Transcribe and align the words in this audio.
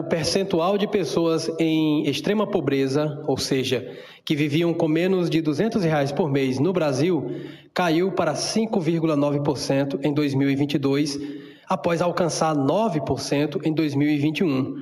O 0.00 0.02
percentual 0.02 0.78
de 0.78 0.88
pessoas 0.88 1.50
em 1.60 2.08
extrema 2.08 2.46
pobreza, 2.46 3.22
ou 3.26 3.36
seja, 3.36 3.94
que 4.24 4.34
viviam 4.34 4.72
com 4.72 4.88
menos 4.88 5.28
de 5.28 5.42
200 5.42 5.84
reais 5.84 6.10
por 6.10 6.30
mês 6.30 6.58
no 6.58 6.72
Brasil, 6.72 7.30
caiu 7.74 8.10
para 8.10 8.32
5,9% 8.32 10.00
em 10.02 10.14
2022, 10.14 11.20
após 11.68 12.00
alcançar 12.00 12.56
9% 12.56 13.66
em 13.66 13.74
2021. 13.74 14.76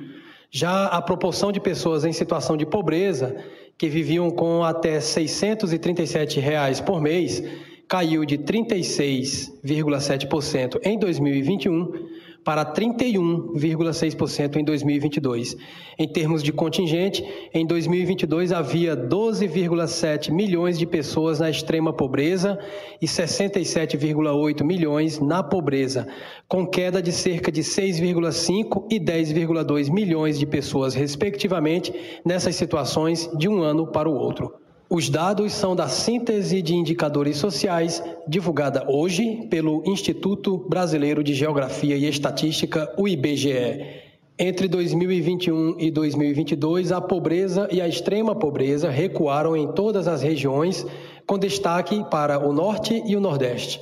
Já 0.49 0.85
a 0.85 1.01
proporção 1.01 1.51
de 1.51 1.59
pessoas 1.59 2.05
em 2.05 2.13
situação 2.13 2.55
de 2.55 2.65
pobreza, 2.65 3.35
que 3.77 3.89
viviam 3.89 4.31
com 4.31 4.63
até 4.63 5.01
637 5.01 6.39
reais 6.39 6.79
por 6.79 7.01
mês, 7.01 7.43
caiu 7.85 8.23
de 8.23 8.37
36,7% 8.37 10.79
em 10.85 10.97
2021 10.97 12.20
para 12.43 12.65
31,6% 12.65 14.55
em 14.55 14.63
2022. 14.63 15.55
Em 15.97 16.07
termos 16.07 16.41
de 16.41 16.51
contingente, 16.51 17.23
em 17.53 17.65
2022 17.65 18.51
havia 18.51 18.95
12,7 18.95 20.31
milhões 20.31 20.77
de 20.77 20.85
pessoas 20.85 21.39
na 21.39 21.49
extrema 21.49 21.93
pobreza 21.93 22.57
e 23.01 23.05
67,8 23.05 24.63
milhões 24.63 25.19
na 25.19 25.43
pobreza, 25.43 26.07
com 26.47 26.65
queda 26.65 27.01
de 27.01 27.11
cerca 27.11 27.51
de 27.51 27.61
6,5 27.61 28.87
e 28.91 28.99
10,2 28.99 29.91
milhões 29.91 30.39
de 30.39 30.45
pessoas, 30.45 30.93
respectivamente, 30.93 31.93
nessas 32.25 32.55
situações 32.55 33.29
de 33.37 33.47
um 33.47 33.61
ano 33.61 33.91
para 33.91 34.09
o 34.09 34.13
outro. 34.13 34.60
Os 34.93 35.07
dados 35.07 35.53
são 35.53 35.73
da 35.73 35.87
síntese 35.87 36.61
de 36.61 36.75
indicadores 36.75 37.37
sociais, 37.37 38.03
divulgada 38.27 38.83
hoje 38.89 39.47
pelo 39.49 39.81
Instituto 39.85 40.57
Brasileiro 40.67 41.23
de 41.23 41.33
Geografia 41.33 41.95
e 41.95 42.05
Estatística, 42.09 42.93
o 42.97 43.07
IBGE. 43.07 43.85
Entre 44.37 44.67
2021 44.67 45.79
e 45.79 45.89
2022, 45.89 46.91
a 46.91 46.99
pobreza 46.99 47.69
e 47.71 47.79
a 47.79 47.87
extrema 47.87 48.35
pobreza 48.35 48.89
recuaram 48.89 49.55
em 49.55 49.71
todas 49.71 50.09
as 50.09 50.21
regiões, 50.21 50.85
com 51.25 51.39
destaque 51.39 52.03
para 52.11 52.45
o 52.45 52.51
Norte 52.51 53.01
e 53.05 53.15
o 53.15 53.21
Nordeste. 53.21 53.79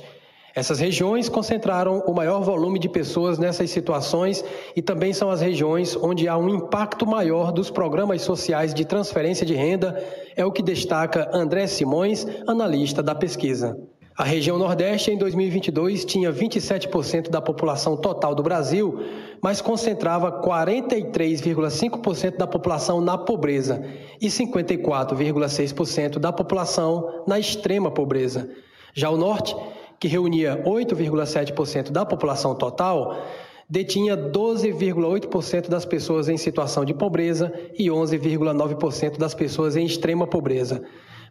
Essas 0.54 0.80
regiões 0.80 1.28
concentraram 1.28 2.00
o 2.06 2.14
maior 2.14 2.40
volume 2.40 2.78
de 2.78 2.88
pessoas 2.88 3.38
nessas 3.38 3.70
situações 3.70 4.44
e 4.74 4.82
também 4.82 5.12
são 5.12 5.30
as 5.30 5.40
regiões 5.40 5.96
onde 5.96 6.26
há 6.26 6.36
um 6.36 6.48
impacto 6.48 7.06
maior 7.06 7.52
dos 7.52 7.70
programas 7.70 8.22
sociais 8.22 8.74
de 8.74 8.84
transferência 8.84 9.46
de 9.46 9.54
renda, 9.54 10.02
é 10.36 10.44
o 10.44 10.50
que 10.50 10.62
destaca 10.62 11.30
André 11.32 11.66
Simões, 11.68 12.26
analista 12.46 13.02
da 13.02 13.14
pesquisa. 13.14 13.76
A 14.20 14.24
região 14.24 14.58
Nordeste, 14.58 15.10
em 15.10 15.16
2022, 15.16 16.04
tinha 16.04 16.30
27% 16.32 17.30
da 17.30 17.40
população 17.40 17.96
total 17.96 18.34
do 18.34 18.42
Brasil, 18.42 19.00
mas 19.40 19.62
concentrava 19.62 20.42
43,5% 20.42 22.36
da 22.36 22.46
população 22.46 23.00
na 23.00 23.16
pobreza 23.16 23.82
e 24.20 24.26
54,6% 24.26 26.18
da 26.18 26.30
população 26.32 27.22
na 27.26 27.38
extrema 27.38 27.90
pobreza. 27.90 28.50
Já 28.92 29.08
o 29.08 29.16
Norte 29.16 29.56
que 30.00 30.08
reunia 30.08 30.62
8,7% 30.64 31.90
da 31.90 32.06
população 32.06 32.54
total, 32.54 33.22
detinha 33.68 34.16
12,8% 34.16 35.68
das 35.68 35.84
pessoas 35.84 36.28
em 36.30 36.38
situação 36.38 36.86
de 36.86 36.94
pobreza 36.94 37.52
e 37.78 37.88
11,9% 37.88 39.18
das 39.18 39.34
pessoas 39.34 39.76
em 39.76 39.84
extrema 39.84 40.26
pobreza. 40.26 40.82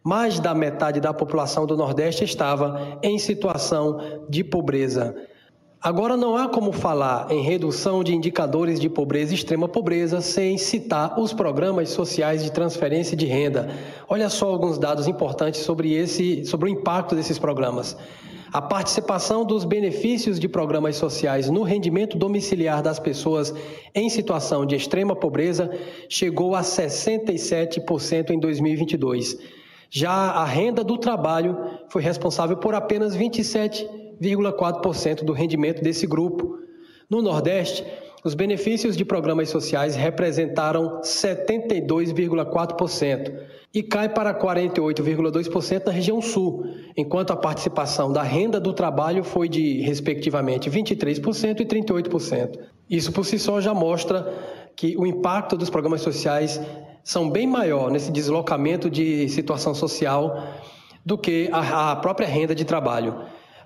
Mais 0.04 0.40
da 0.40 0.54
metade 0.54 1.02
da 1.02 1.12
população 1.12 1.66
do 1.66 1.76
Nordeste 1.76 2.24
estava 2.24 3.00
em 3.02 3.18
situação 3.18 4.24
de 4.30 4.44
pobreza. 4.44 5.16
Agora, 5.82 6.18
não 6.18 6.36
há 6.36 6.50
como 6.50 6.74
falar 6.74 7.32
em 7.32 7.42
redução 7.42 8.04
de 8.04 8.14
indicadores 8.14 8.82
de 8.82 8.90
pobreza 8.90 9.32
e 9.32 9.36
extrema 9.36 9.66
pobreza 9.66 10.20
sem 10.20 10.58
citar 10.58 11.18
os 11.18 11.32
programas 11.32 11.88
sociais 11.92 12.44
de 12.44 12.52
transferência 12.52 13.16
de 13.16 13.26
renda. 13.26 13.70
Olha 14.10 14.28
só 14.28 14.50
alguns 14.50 14.78
dados 14.78 15.08
importantes 15.08 15.62
sobre, 15.62 15.94
esse, 15.94 16.44
sobre 16.44 16.70
o 16.70 16.74
impacto 16.74 17.16
desses 17.16 17.40
programas. 17.40 17.96
A 18.52 18.62
participação 18.62 19.46
dos 19.46 19.64
benefícios 19.64 20.38
de 20.38 20.50
programas 20.50 20.98
sociais 20.98 21.50
no 21.50 21.64
rendimento 21.64 22.18
domiciliar 22.18 22.82
das 22.82 23.00
pessoas 23.00 23.54
em 23.96 24.10
situação 24.10 24.66
de 24.66 24.76
extrema 24.76 25.16
pobreza 25.16 25.72
chegou 26.10 26.56
a 26.56 26.62
67% 26.62 28.32
em 28.32 28.40
2022. 28.40 29.38
Já 29.90 30.12
a 30.12 30.44
renda 30.44 30.84
do 30.84 30.98
trabalho 30.98 31.58
foi 31.88 32.02
responsável 32.02 32.58
por 32.58 32.76
apenas 32.76 33.16
27,4% 34.22 35.24
do 35.24 35.34
rendimento 35.34 35.82
desse 35.82 36.06
grupo. 36.06 36.60
No 37.10 37.22
Nordeste, 37.22 37.86
os 38.24 38.34
benefícios 38.34 38.96
de 38.98 39.06
programas 39.06 39.50
sociais 39.50 39.96
representaram 39.96 41.00
72,4% 41.02 43.34
e 43.74 43.82
cai 43.82 44.10
para 44.10 44.34
48,2% 44.34 45.86
na 45.86 45.92
região 45.92 46.22
sul, 46.22 46.66
enquanto 46.98 47.32
a 47.32 47.38
participação 47.38 48.12
da 48.12 48.24
renda 48.24 48.60
do 48.60 48.74
trabalho 48.74 49.24
foi 49.24 49.48
de, 49.48 49.80
respectivamente, 49.82 50.70
23% 50.70 51.62
e 51.62 51.66
38%. 51.66 52.60
Isso 52.90 53.12
por 53.12 53.26
si 53.26 53.40
só 53.40 53.62
já 53.62 53.74
mostra 53.74 54.34
que 54.76 54.98
o 54.98 55.06
impacto 55.06 55.56
dos 55.56 55.70
programas 55.70 56.02
sociais 56.02 56.60
são 57.04 57.30
bem 57.30 57.48
maior 57.48 57.90
nesse 57.90 58.12
deslocamento 58.12 58.90
de 58.90 59.30
situação 59.30 59.74
social 59.74 60.44
do 61.06 61.18
que 61.18 61.50
a, 61.52 61.92
a 61.92 61.96
própria 61.96 62.28
renda 62.28 62.54
de 62.54 62.66
trabalho. 62.66 63.16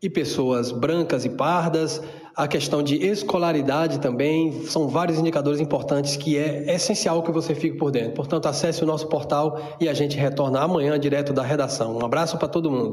e 0.00 0.09
pessoas 0.09 0.71
brancas 0.71 1.25
e 1.25 1.29
pardas, 1.29 2.00
a 2.38 2.46
questão 2.46 2.85
de 2.85 2.94
escolaridade 3.05 3.99
também, 3.99 4.64
são 4.67 4.87
vários 4.87 5.19
indicadores 5.19 5.58
importantes 5.58 6.17
que 6.17 6.38
é 6.38 6.73
essencial 6.73 7.20
que 7.20 7.32
você 7.32 7.52
fique 7.52 7.76
por 7.76 7.90
dentro. 7.90 8.12
Portanto, 8.12 8.46
acesse 8.46 8.81
o 8.85 8.87
nosso 8.87 9.08
portal 9.08 9.61
e 9.81 9.88
a 9.88 9.93
gente 9.93 10.17
retorna 10.17 10.61
amanhã 10.61 10.96
direto 11.00 11.32
da 11.32 11.43
redação. 11.43 11.99
Um 11.99 12.05
abraço 12.05 12.38
para 12.38 12.46
todo 12.46 12.70
mundo. 12.70 12.87